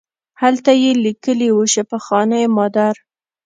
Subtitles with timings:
[0.41, 2.93] هلته یې لیکلي وو شفاخانه مادر.